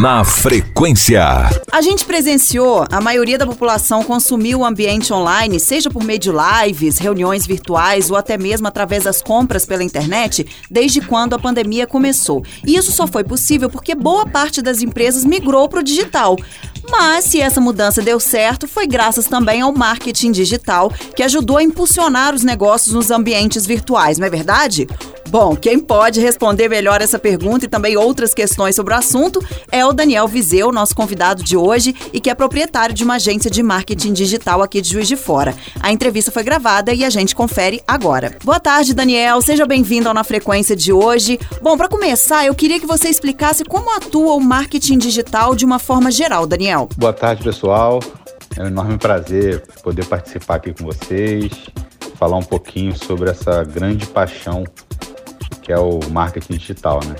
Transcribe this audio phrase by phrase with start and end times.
[0.00, 1.24] Na frequência.
[1.72, 6.30] A gente presenciou, a maioria da população consumiu o ambiente online, seja por meio de
[6.30, 11.84] lives, reuniões virtuais ou até mesmo através das compras pela internet, desde quando a pandemia
[11.84, 12.44] começou.
[12.64, 16.36] E isso só foi possível porque boa parte das empresas migrou para o digital.
[16.88, 21.62] Mas se essa mudança deu certo, foi graças também ao marketing digital, que ajudou a
[21.62, 24.86] impulsionar os negócios nos ambientes virtuais, não é verdade?
[25.30, 29.84] Bom, quem pode responder melhor essa pergunta e também outras questões sobre o assunto é
[29.84, 33.62] o Daniel Viseu, nosso convidado de hoje e que é proprietário de uma agência de
[33.62, 35.54] marketing digital aqui de Juiz de Fora.
[35.80, 38.36] A entrevista foi gravada e a gente confere agora.
[38.42, 39.42] Boa tarde, Daniel.
[39.42, 41.38] Seja bem-vindo ao Na Frequência de hoje.
[41.60, 45.78] Bom, para começar, eu queria que você explicasse como atua o marketing digital de uma
[45.78, 46.88] forma geral, Daniel.
[46.96, 48.00] Boa tarde, pessoal.
[48.56, 51.52] É um enorme prazer poder participar aqui com vocês,
[52.18, 54.64] falar um pouquinho sobre essa grande paixão
[55.68, 57.14] que é o marketing digital, né?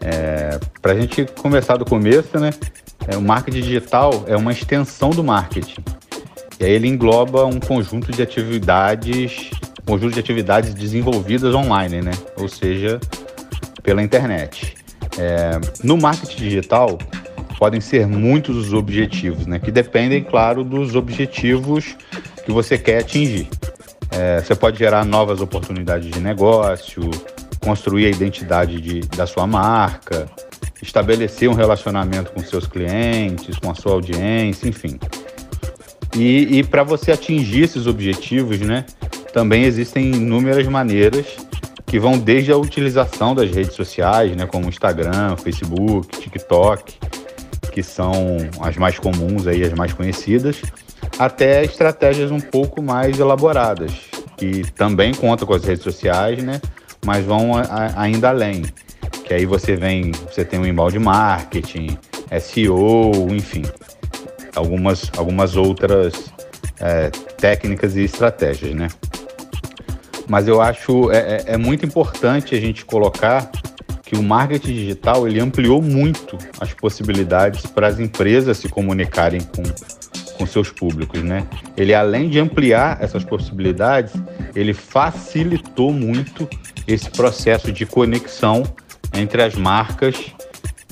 [0.00, 2.50] É, Para a gente começar do começo, né?
[3.06, 5.84] É, o marketing digital é uma extensão do marketing.
[6.58, 9.50] E aí ele engloba um conjunto de atividades,
[9.86, 12.10] conjunto de atividades desenvolvidas online, né?
[12.36, 12.98] Ou seja,
[13.80, 14.74] pela internet.
[15.16, 16.98] É, no marketing digital
[17.60, 19.60] podem ser muitos os objetivos, né?
[19.60, 21.96] Que dependem, claro, dos objetivos
[22.44, 23.48] que você quer atingir.
[24.10, 27.08] É, você pode gerar novas oportunidades de negócio,
[27.68, 30.26] construir a identidade de, da sua marca,
[30.80, 34.98] estabelecer um relacionamento com seus clientes, com a sua audiência, enfim.
[36.16, 38.86] E, e para você atingir esses objetivos, né,
[39.34, 41.26] também existem inúmeras maneiras
[41.84, 46.94] que vão desde a utilização das redes sociais, né, como Instagram, Facebook, TikTok,
[47.70, 50.62] que são as mais comuns aí, as mais conhecidas,
[51.18, 53.92] até estratégias um pouco mais elaboradas,
[54.38, 56.62] que também contam com as redes sociais, né,
[57.04, 58.62] mas vão a, ainda além.
[59.24, 61.98] Que aí você vem, você tem o inbound marketing,
[62.40, 63.62] SEO, enfim,
[64.54, 66.32] algumas, algumas outras
[66.80, 68.88] é, técnicas e estratégias, né?
[70.28, 73.50] Mas eu acho é, é, é muito importante a gente colocar
[74.08, 79.62] que o marketing digital ele ampliou muito as possibilidades para as empresas se comunicarem com,
[80.36, 81.46] com seus públicos, né?
[81.76, 84.14] Ele além de ampliar essas possibilidades,
[84.58, 86.48] ele facilitou muito
[86.86, 88.64] esse processo de conexão
[89.12, 90.16] entre as marcas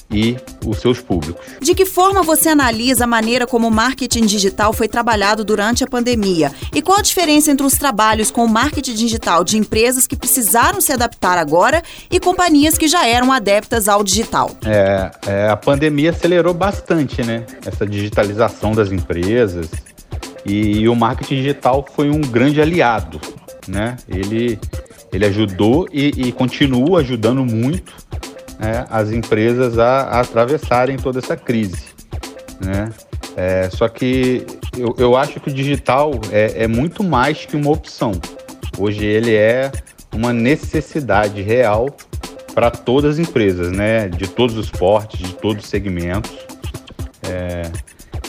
[0.08, 1.44] e os seus públicos.
[1.60, 5.86] De que forma você analisa a maneira como o marketing digital foi trabalhado durante a
[5.86, 6.52] pandemia?
[6.72, 10.80] E qual a diferença entre os trabalhos com o marketing digital de empresas que precisaram
[10.80, 14.56] se adaptar agora e companhias que já eram adeptas ao digital?
[14.64, 17.44] É, é, a pandemia acelerou bastante, né?
[17.64, 19.68] Essa digitalização das empresas
[20.44, 23.20] e, e o marketing digital foi um grande aliado,
[23.68, 23.96] né?
[24.08, 24.58] Ele
[25.12, 27.92] ele ajudou e, e continua ajudando muito
[28.58, 31.84] né, as empresas a, a, atravessarem toda essa crise.
[32.60, 32.90] Né?
[33.36, 34.44] É, só que
[34.76, 38.12] eu, eu acho que o digital é, é muito mais que uma opção.
[38.78, 39.70] Hoje ele é
[40.12, 41.94] uma necessidade real
[42.54, 44.08] para todas as empresas, né?
[44.08, 46.32] De todos os portes, de todos os segmentos.
[47.22, 47.70] É,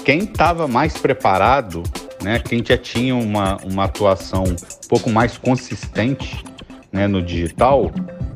[0.04, 1.84] quem estava mais preparado,
[2.22, 2.40] né?
[2.40, 6.44] Quem já tinha uma, uma atuação um pouco mais consistente
[6.92, 7.92] né, no digital,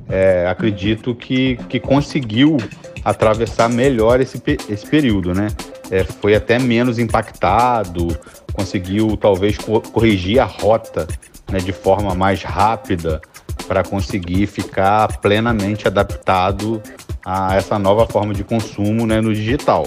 [0.09, 2.57] é, acredito que, que conseguiu
[3.03, 5.47] atravessar melhor esse, esse período, né?
[5.89, 8.07] É, foi até menos impactado,
[8.53, 11.07] conseguiu talvez corrigir a rota
[11.51, 13.21] né, de forma mais rápida
[13.67, 16.81] para conseguir ficar plenamente adaptado
[17.25, 19.85] a essa nova forma de consumo né, no digital.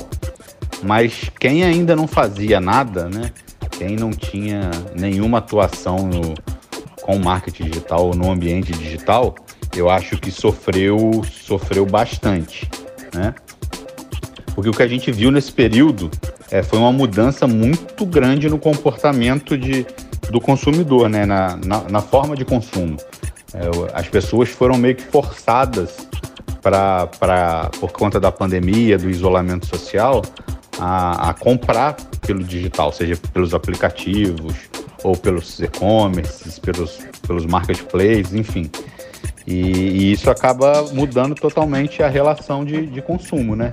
[0.83, 3.31] Mas quem ainda não fazia nada, né,
[3.79, 6.35] quem não tinha nenhuma atuação no,
[7.03, 9.35] com marketing digital no ambiente digital,
[9.77, 12.69] eu acho que sofreu, sofreu bastante,
[13.13, 13.35] né?
[14.55, 16.11] Porque o que a gente viu nesse período
[16.51, 19.85] é, foi uma mudança muito grande no comportamento de,
[20.31, 21.27] do consumidor, né?
[21.27, 22.97] na, na, na forma de consumo.
[23.53, 23.61] É,
[23.93, 26.09] as pessoas foram meio que forçadas
[26.63, 30.23] para, por conta da pandemia, do isolamento social,
[30.79, 34.55] a, a comprar pelo digital, seja pelos aplicativos,
[35.05, 38.71] ou pelos e-commerces, pelos, pelos marketplaces, enfim.
[39.47, 43.73] E, e, isso acaba mudando totalmente a relação de, de consumo, né?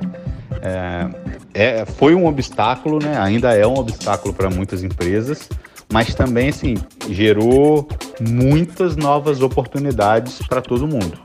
[0.62, 1.09] É,
[1.53, 3.18] é, foi um obstáculo, né?
[3.18, 5.50] Ainda é um obstáculo para muitas empresas,
[5.92, 6.75] mas também assim
[7.09, 7.88] gerou
[8.19, 11.18] muitas novas oportunidades para todo mundo.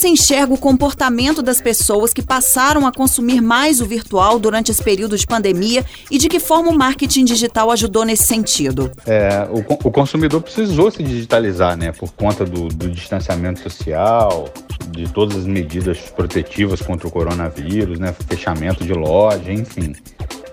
[0.00, 4.82] Você enxerga o comportamento das pessoas que passaram a consumir mais o virtual durante esse
[4.82, 8.90] período de pandemia e de que forma o marketing digital ajudou nesse sentido?
[9.04, 14.48] É, o, o consumidor precisou se digitalizar, né, por conta do, do distanciamento social,
[14.88, 19.94] de todas as medidas protetivas contra o coronavírus, né, fechamento de loja, enfim.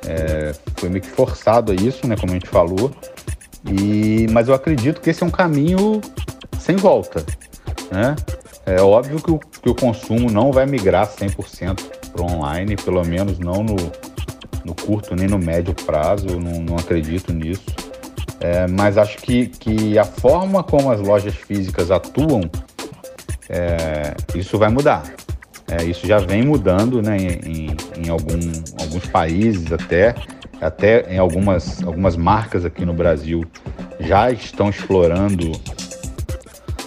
[0.06, 2.92] É, foi meio que forçado a isso, né, como a gente falou.
[3.66, 6.02] E, mas eu acredito que esse é um caminho
[6.60, 7.26] sem volta.
[7.90, 8.14] Né?
[8.68, 11.80] É óbvio que o, que o consumo não vai migrar 100%
[12.12, 13.78] para online, pelo menos não no,
[14.66, 17.64] no curto nem no médio prazo, eu não, não acredito nisso.
[18.42, 22.42] É, mas acho que, que a forma como as lojas físicas atuam,
[23.50, 25.04] é, isso vai mudar.
[25.72, 28.38] É, isso já vem mudando né, em, em algum,
[28.82, 30.14] alguns países até,
[30.60, 33.46] até em algumas, algumas marcas aqui no Brasil
[34.02, 35.54] já estão explorando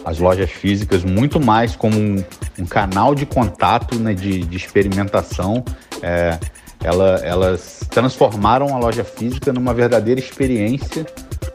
[0.05, 2.25] as lojas físicas muito mais como um,
[2.59, 5.65] um canal de contato, né, de, de experimentação.
[6.03, 6.39] É,
[6.83, 11.07] ela, elas transformaram a loja física numa verdadeira experiência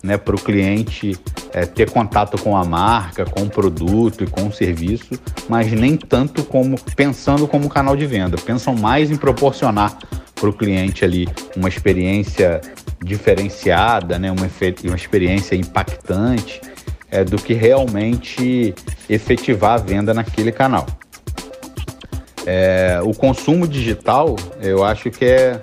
[0.04, 1.18] né, para o cliente
[1.52, 5.20] é, ter contato com a marca, com o produto e com o serviço,
[5.50, 8.38] mas nem tanto como pensando como canal de venda.
[8.38, 9.98] Pensam mais em proporcionar
[10.36, 12.62] para o cliente ali uma experiência
[13.04, 14.48] diferenciada, né, uma,
[14.84, 16.62] uma experiência impactante
[17.16, 18.76] é, do que realmente
[19.10, 20.86] efetivar a venda naquele canal.
[22.46, 25.60] É, o consumo digital, eu acho que é,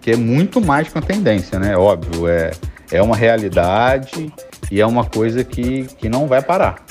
[0.00, 1.76] que é muito mais que uma tendência, né?
[1.76, 2.50] Óbvio, é,
[2.90, 4.32] é uma realidade
[4.68, 6.84] e é uma coisa que, que não vai parar.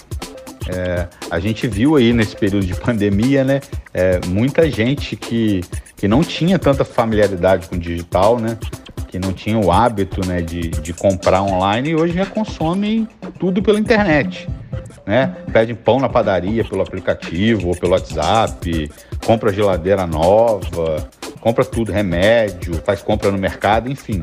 [0.69, 3.60] É, a gente viu aí nesse período de pandemia, né?
[3.94, 5.62] É, muita gente que,
[5.98, 8.57] que não tinha tanta familiaridade com o digital, né?
[9.10, 13.08] Que não tinham o hábito né, de, de comprar online e hoje já consomem
[13.40, 14.48] tudo pela internet.
[15.06, 15.36] Né?
[15.52, 18.92] Pedem pão na padaria pelo aplicativo ou pelo WhatsApp,
[19.26, 21.10] compra geladeira nova,
[21.42, 24.22] compra tudo, remédio, faz compra no mercado, enfim.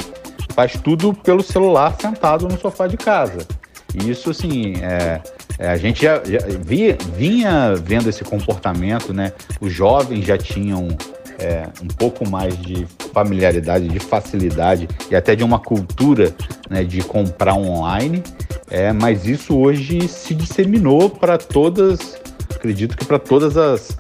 [0.55, 3.47] Faz tudo pelo celular sentado no sofá de casa.
[3.95, 5.21] E isso, assim, é,
[5.59, 9.33] é, a gente já, já via, vinha vendo esse comportamento, né?
[9.61, 10.89] Os jovens já tinham
[11.39, 16.35] é, um pouco mais de familiaridade, de facilidade e até de uma cultura
[16.69, 18.23] né, de comprar online,
[18.71, 22.21] é, mas isso hoje se disseminou para todas,
[22.55, 23.97] acredito que para todas as,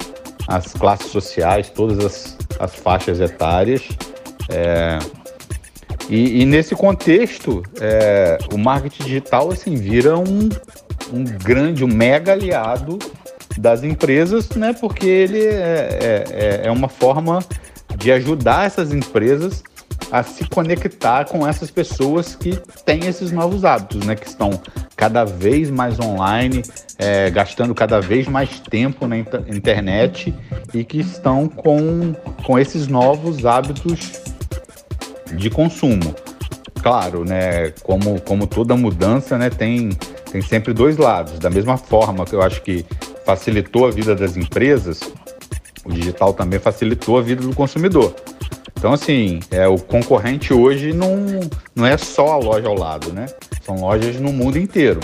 [0.48, 3.82] as classes sociais, todas as, as faixas etárias.
[4.48, 4.98] É,
[6.08, 10.48] e, e, nesse contexto, é, o marketing digital assim, vira um,
[11.12, 12.98] um grande, um mega aliado
[13.58, 14.72] das empresas, né?
[14.72, 17.38] Porque ele é, é, é uma forma
[17.96, 19.62] de ajudar essas empresas
[20.10, 24.14] a se conectar com essas pessoas que têm esses novos hábitos, né?
[24.14, 24.50] Que estão
[24.94, 26.62] cada vez mais online,
[26.98, 30.34] é, gastando cada vez mais tempo na internet
[30.72, 32.14] e que estão com,
[32.44, 34.22] com esses novos hábitos
[35.34, 36.14] de consumo.
[36.82, 37.72] Claro, né?
[37.82, 39.50] Como, como toda mudança, né?
[39.50, 39.90] Tem,
[40.30, 41.38] tem sempre dois lados.
[41.38, 42.86] Da mesma forma que eu acho que
[43.26, 45.00] facilitou a vida das empresas,
[45.84, 48.14] o digital também facilitou a vida do consumidor.
[48.78, 51.26] Então, assim, é, o concorrente hoje não,
[51.74, 53.26] não é só a loja ao lado, né?
[53.62, 55.00] São lojas no mundo inteiro.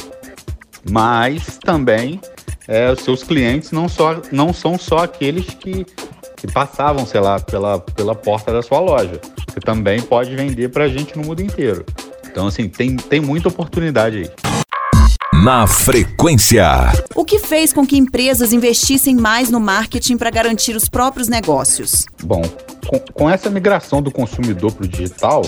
[0.88, 2.20] Mas também
[2.68, 5.84] é, os seus clientes não, só, não são só aqueles que,
[6.36, 9.20] que passavam, sei lá, pela, pela porta da sua loja.
[9.48, 11.84] Você também pode vender para a gente no mundo inteiro.
[12.30, 14.61] Então, assim, tem, tem muita oportunidade aí
[15.42, 16.64] na frequência.
[17.16, 22.06] O que fez com que empresas investissem mais no marketing para garantir os próprios negócios?
[22.22, 22.42] Bom,
[22.86, 25.42] com, com essa migração do consumidor para o digital,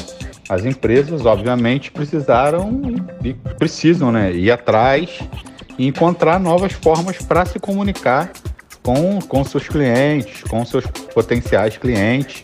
[0.49, 2.83] as empresas, obviamente, precisaram
[3.23, 5.11] e precisam né, ir atrás
[5.79, 8.33] e encontrar novas formas para se comunicar
[8.83, 12.43] com, com seus clientes, com seus potenciais clientes.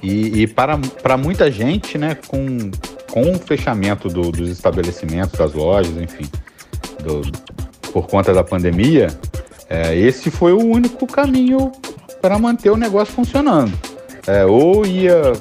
[0.00, 2.70] E, e para, para muita gente, né, com,
[3.12, 6.24] com o fechamento do, dos estabelecimentos, das lojas, enfim,
[7.04, 7.20] do,
[7.92, 9.08] por conta da pandemia,
[9.68, 11.70] é, esse foi o único caminho
[12.22, 13.78] para manter o negócio funcionando.
[14.26, 15.34] É, ou ia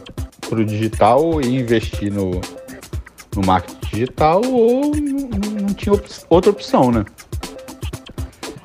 [0.50, 2.42] para o digital e investir no,
[3.34, 7.06] no marketing digital, ou não, não tinha op outra opção, né?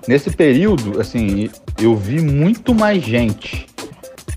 [0.08, 1.48] Nesse período, assim,
[1.80, 3.66] eu vi muito mais gente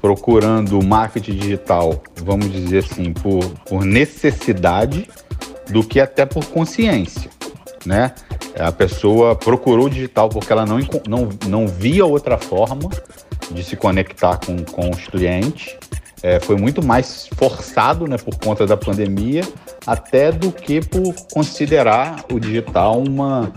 [0.02, 5.10] procurando marketing digital, vamos dizer assim, por, por necessidade
[5.70, 7.30] do que até por consciência,
[7.86, 8.14] né?
[8.58, 12.90] A pessoa procurou o digital porque ela não, não, não via outra forma
[13.52, 15.78] de se conectar com, com os clientes.
[16.22, 19.42] É, foi muito mais forçado né, por conta da pandemia,
[19.88, 23.54] até do que por considerar o digital uma,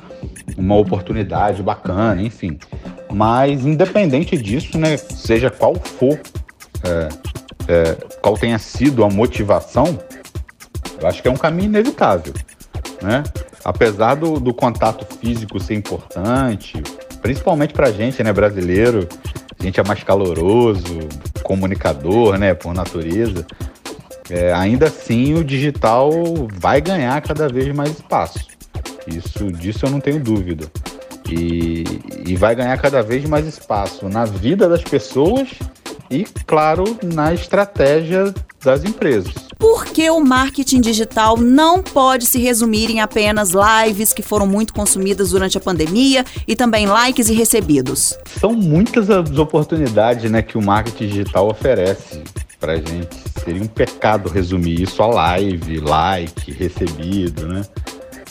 [0.56, 2.56] uma oportunidade bacana, enfim.
[3.12, 6.19] Mas independente disso, né, seja qual for,
[6.83, 7.09] é,
[7.69, 9.99] é, qual tenha sido a motivação,
[11.00, 12.33] eu acho que é um caminho inevitável,
[13.02, 13.23] né?
[13.64, 16.83] Apesar do, do contato físico ser importante,
[17.21, 19.07] principalmente para a gente, né, brasileiro,
[19.59, 20.99] a gente é mais caloroso,
[21.42, 23.47] comunicador, né, por natureza.
[24.31, 26.11] É, ainda assim, o digital
[26.54, 28.40] vai ganhar cada vez mais espaço.
[29.07, 30.66] Isso disso eu não tenho dúvida.
[31.31, 31.85] E,
[32.26, 35.49] e vai ganhar cada vez mais espaço na vida das pessoas
[36.11, 39.33] e, claro, na estratégia das empresas.
[39.59, 44.75] Por que o marketing digital não pode se resumir em apenas lives que foram muito
[44.75, 48.17] consumidas durante a pandemia e também likes e recebidos?
[48.38, 52.23] São muitas as oportunidades né, que o marketing digital oferece
[52.61, 53.17] para gente.
[53.45, 57.62] Seria um pecado resumir isso a live, like, recebido, né?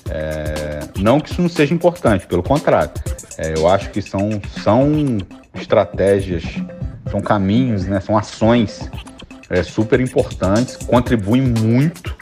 [0.10, 2.92] É, não que isso não seja importante, pelo contrário.
[3.38, 5.18] É, eu acho que são, são
[5.56, 6.44] estratégias,
[7.10, 8.90] são caminhos, né, são ações
[9.50, 12.16] é, super importantes, contribuem muito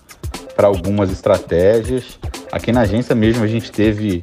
[0.56, 2.20] para algumas estratégias.
[2.52, 4.22] Aqui na agência mesmo a gente teve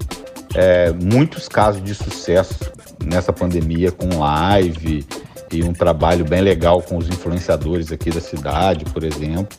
[0.55, 2.73] é, muitos casos de sucesso
[3.05, 5.07] nessa pandemia com live
[5.53, 9.57] e um trabalho bem legal com os influenciadores aqui da cidade, por exemplo.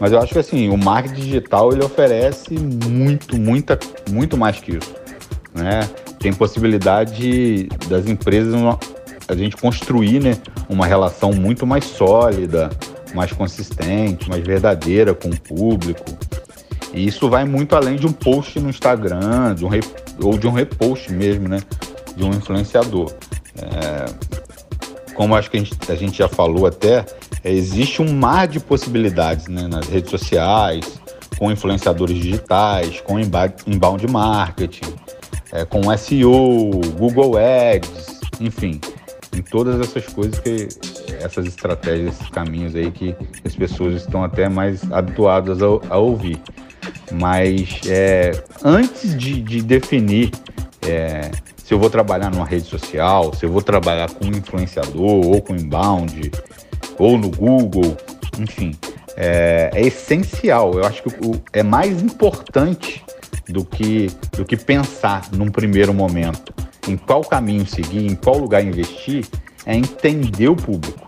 [0.00, 3.78] Mas eu acho que assim, o marketing digital ele oferece muito, muita,
[4.10, 4.94] muito mais que isso.
[5.54, 5.88] Né?
[6.18, 8.54] Tem possibilidade das empresas
[9.28, 10.36] a gente construir né,
[10.68, 12.70] uma relação muito mais sólida,
[13.14, 16.04] mais consistente, mais verdadeira com o público.
[16.92, 19.70] E isso vai muito além de um post no Instagram, de um
[20.22, 21.60] ou de um repost mesmo, né?
[22.16, 23.12] De um influenciador.
[23.60, 24.06] É,
[25.16, 27.04] como acho que a gente, a gente já falou até,
[27.42, 31.00] é, existe um mar de possibilidades né, nas redes sociais,
[31.38, 34.94] com influenciadores digitais, com inbound marketing,
[35.52, 38.80] é, com SEO, Google Ads, enfim,
[39.34, 40.68] em todas essas coisas que
[41.20, 46.40] essas estratégias, esses caminhos aí que as pessoas estão até mais habituadas a, a ouvir.
[47.12, 48.32] Mas é,
[48.62, 50.30] antes de, de definir
[50.86, 51.30] é,
[51.66, 55.42] se eu vou trabalhar numa rede social, se eu vou trabalhar com um influenciador ou
[55.42, 56.30] com inbound,
[56.96, 57.96] ou no Google,
[58.38, 58.72] enfim,
[59.16, 60.74] é, é essencial.
[60.74, 63.04] Eu acho que o, é mais importante
[63.48, 64.06] do que,
[64.36, 66.54] do que pensar num primeiro momento
[66.86, 69.26] em qual caminho seguir, em qual lugar investir,
[69.66, 71.05] é entender o público.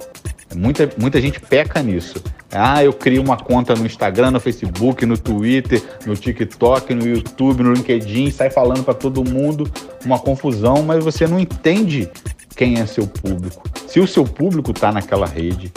[0.55, 2.23] Muita, muita gente peca nisso.
[2.51, 7.63] Ah, eu crio uma conta no Instagram, no Facebook, no Twitter, no TikTok, no YouTube,
[7.63, 9.71] no LinkedIn, sai falando para todo mundo
[10.05, 12.09] uma confusão, mas você não entende
[12.57, 13.63] quem é seu público.
[13.87, 15.71] Se o seu público está naquela rede.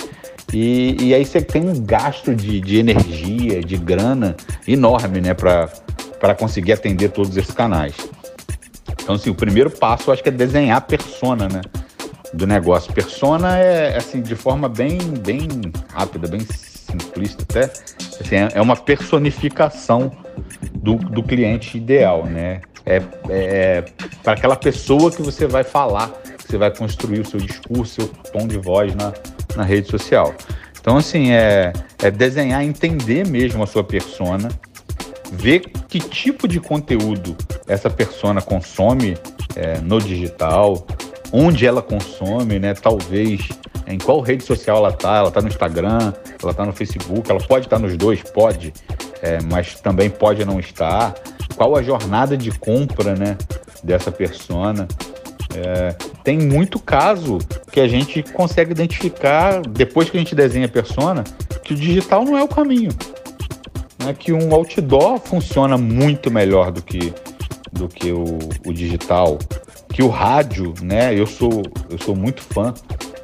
[0.54, 4.36] E, e, aí você tem um gasto de, de energia, de grana
[4.68, 7.94] enorme, né, para conseguir atender todos esses canais.
[9.01, 11.62] Então, assim, o primeiro passo eu acho que é desenhar a persona, né?
[12.34, 12.94] Do negócio.
[12.94, 15.48] Persona é, assim, de forma bem, bem
[15.94, 17.72] rápida, bem simplista até,
[18.20, 20.12] assim, é, é uma personificação
[20.74, 22.62] do, do cliente ideal, né?
[22.86, 23.84] É, é,
[24.24, 28.08] para aquela pessoa que você vai falar, que você vai construir o seu discurso, seu
[28.32, 29.14] tom de voz na,
[29.56, 30.34] na rede social.
[30.80, 31.72] Então, assim, é,
[32.02, 34.50] é desenhar, entender mesmo a sua persona,
[35.32, 39.16] ver que tipo de conteúdo essa persona consome
[39.56, 40.86] é, no digital,
[41.32, 42.74] onde ela consome, né?
[42.74, 43.48] Talvez
[43.88, 47.40] em qual rede social ela tá, ela tá no Instagram, ela tá no Facebook, ela
[47.40, 48.74] pode estar tá nos dois, pode,
[49.22, 51.14] é, mas também pode não estar.
[51.56, 53.38] Qual a jornada de compra, né,
[53.84, 54.88] dessa persona?
[55.54, 57.38] É, tem muito caso
[57.72, 61.24] que a gente consegue identificar depois que a gente desenha a persona
[61.64, 62.92] que o digital não é o caminho
[64.02, 67.14] né, que um outdoor funciona muito melhor do que,
[67.72, 68.25] do que o,
[68.66, 69.38] o digital,
[69.90, 71.18] que o rádio, né?
[71.18, 72.74] Eu sou, eu sou muito fã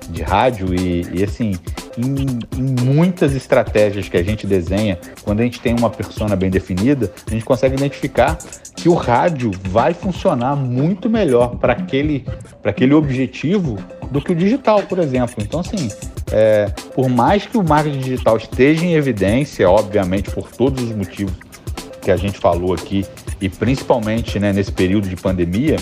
[0.10, 1.54] de rádio e, e assim,
[1.98, 6.50] em, em, muitas estratégias que a gente desenha, quando a gente tem uma persona bem
[6.50, 8.38] definida, a gente consegue identificar
[8.76, 12.26] que o rádio vai funcionar muito melhor para aquele,
[12.64, 13.78] aquele objetivo
[14.12, 15.36] do que o digital, por exemplo.
[15.40, 15.90] Então, assim,
[16.32, 21.34] é, por mais que o marketing digital esteja em evidência, obviamente por todos os motivos
[22.02, 23.06] que a gente falou aqui,
[23.40, 25.78] e principalmente né, nesse período de pandemia,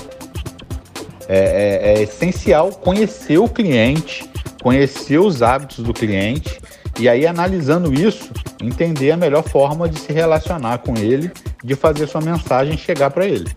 [1.27, 4.29] é, é, é essencial conhecer o cliente,
[4.61, 6.59] conhecer os hábitos do cliente
[6.99, 8.31] e aí analisando isso,
[8.61, 11.31] entender a melhor forma de se relacionar com ele,
[11.63, 13.49] de fazer sua mensagem chegar para ele.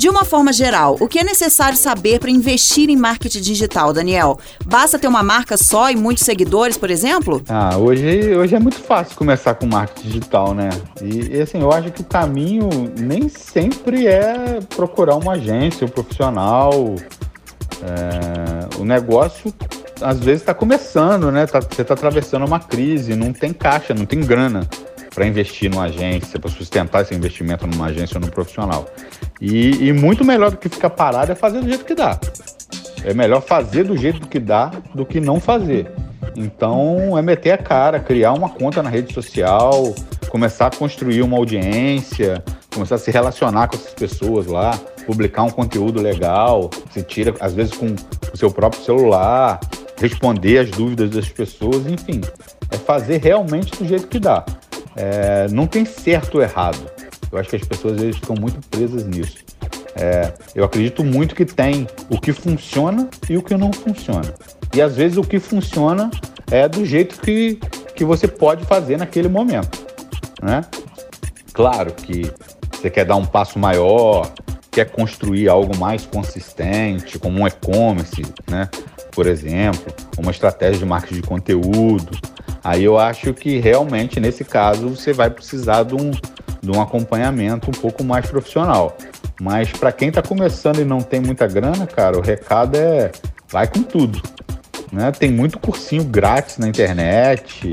[0.00, 4.38] De uma forma geral, o que é necessário saber para investir em marketing digital, Daniel?
[4.64, 7.42] Basta ter uma marca só e muitos seguidores, por exemplo?
[7.46, 10.70] Ah, hoje, hoje é muito fácil começar com marketing digital, né?
[11.02, 15.90] E, e assim, eu acho que o caminho nem sempre é procurar uma agência, um
[15.90, 16.94] profissional.
[17.82, 19.52] É, o negócio
[20.00, 21.44] às vezes está começando, né?
[21.44, 24.66] Tá, você está atravessando uma crise, não tem caixa, não tem grana
[25.14, 28.88] para investir numa agência, para sustentar esse investimento numa agência ou num profissional.
[29.40, 32.18] E, e, muito melhor do que ficar parado é fazer do jeito que dá.
[33.04, 35.90] É melhor fazer do jeito que dá do que não fazer.
[36.36, 39.94] Então é meter a cara, criar uma conta na rede social,
[40.28, 45.50] começar a construir uma audiência, começar a se relacionar com essas pessoas lá, publicar um
[45.50, 49.58] conteúdo legal, se tira às vezes com o seu próprio celular,
[49.98, 52.20] responder as dúvidas das pessoas, enfim,
[52.70, 54.44] é fazer realmente do jeito que dá.
[54.96, 56.78] É, não tem certo ou errado.
[57.30, 59.38] Eu acho que as pessoas às vezes ficam muito presas nisso.
[59.94, 64.34] É, eu acredito muito que tem o que funciona e o que não funciona.
[64.74, 66.10] E às vezes o que funciona
[66.50, 67.58] é do jeito que,
[67.94, 69.78] que você pode fazer naquele momento.
[70.42, 70.62] Né?
[71.52, 72.30] Claro que
[72.72, 74.32] você quer dar um passo maior,
[74.70, 78.68] quer construir algo mais consistente, como um e-commerce, né?
[79.10, 82.18] por exemplo, uma estratégia de marketing de conteúdo.
[82.62, 86.10] Aí eu acho que realmente nesse caso você vai precisar de um,
[86.62, 88.96] de um acompanhamento um pouco mais profissional.
[89.40, 93.10] Mas para quem está começando e não tem muita grana, cara, o recado é
[93.50, 94.20] vai com tudo.
[94.92, 95.10] Né?
[95.12, 97.72] Tem muito cursinho grátis na internet,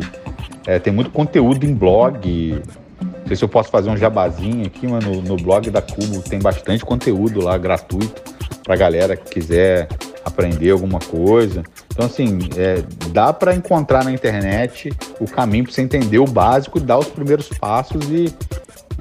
[0.65, 2.61] é, tem muito conteúdo em blog.
[3.01, 6.21] Não sei se eu posso fazer um jabazinho aqui, mas no, no blog da Cubo
[6.21, 8.21] tem bastante conteúdo lá gratuito
[8.63, 9.87] para galera que quiser
[10.23, 11.63] aprender alguma coisa.
[11.97, 16.79] Então, assim, é, dá para encontrar na internet o caminho para você entender o básico,
[16.79, 18.31] dar os primeiros passos e,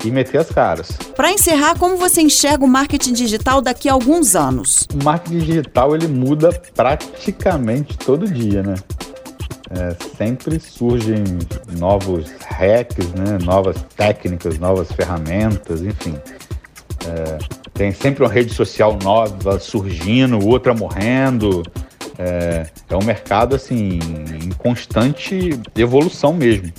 [0.03, 0.93] e meter as caras.
[1.15, 4.89] Para encerrar, como você enxerga o marketing digital daqui a alguns anos?
[4.99, 8.77] O marketing digital ele muda praticamente todo dia, né?
[9.79, 11.23] É, sempre surgem
[11.79, 13.37] novos hacks, né?
[13.45, 16.15] novas técnicas, novas ferramentas, enfim.
[17.05, 17.39] É,
[17.75, 21.63] tem sempre uma rede social nova surgindo, outra morrendo.
[22.19, 23.99] É, é um mercado assim
[24.43, 26.73] em constante evolução mesmo.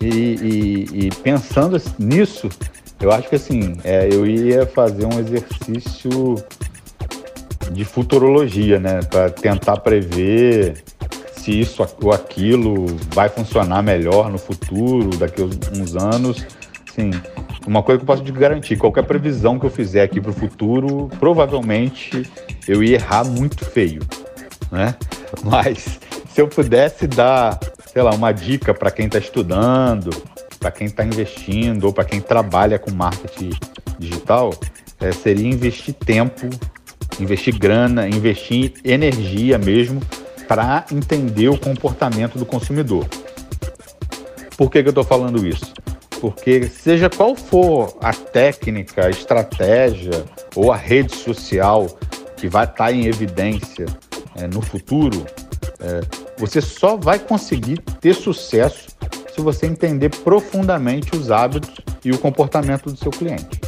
[0.00, 2.48] E, e, e pensando nisso,
[3.00, 6.36] eu acho que assim, é, eu ia fazer um exercício
[7.72, 10.82] de futurologia, né, para tentar prever
[11.36, 16.44] se isso ou aquilo vai funcionar melhor no futuro, daqui a uns anos.
[16.94, 17.10] Sim,
[17.66, 20.34] uma coisa que eu posso te garantir, qualquer previsão que eu fizer aqui para o
[20.34, 22.22] futuro, provavelmente
[22.68, 24.02] eu ia errar muito feio,
[24.70, 24.94] né?
[25.42, 25.98] Mas
[26.32, 27.58] se eu pudesse dar,
[27.92, 30.10] sei lá, uma dica para quem está estudando,
[30.60, 33.50] para quem está investindo ou para quem trabalha com marketing
[33.98, 34.54] digital,
[35.00, 36.48] é, seria investir tempo,
[37.18, 40.00] investir grana, investir energia mesmo
[40.46, 43.06] para entender o comportamento do consumidor.
[44.56, 45.75] Por que, que eu estou falando isso?
[46.20, 50.24] Porque seja qual for a técnica, a estratégia
[50.54, 51.86] ou a rede social
[52.36, 53.86] que vai estar em evidência
[54.36, 55.24] é, no futuro,
[55.80, 56.00] é,
[56.38, 58.88] você só vai conseguir ter sucesso
[59.34, 63.60] se você entender profundamente os hábitos e o comportamento do seu cliente.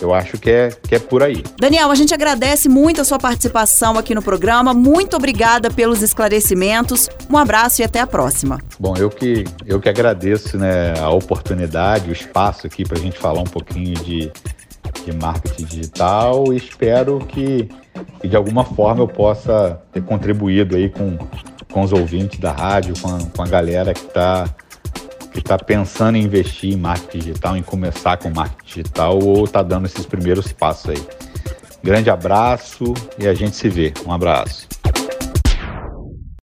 [0.00, 1.42] Eu acho que é, que é por aí.
[1.58, 4.72] Daniel, a gente agradece muito a sua participação aqui no programa.
[4.72, 7.08] Muito obrigada pelos esclarecimentos.
[7.30, 8.58] Um abraço e até a próxima.
[8.78, 13.18] Bom, eu que, eu que agradeço né, a oportunidade, o espaço aqui para a gente
[13.18, 14.30] falar um pouquinho de,
[15.04, 17.68] de marketing digital e espero que,
[18.20, 21.18] que, de alguma forma eu possa ter contribuído aí com,
[21.72, 24.48] com os ouvintes da rádio, com a, com a galera que está
[25.38, 29.86] está pensando em investir em marketing digital, em começar com marketing digital ou está dando
[29.86, 31.06] esses primeiros passos aí.
[31.82, 33.92] Grande abraço e a gente se vê.
[34.06, 34.77] Um abraço.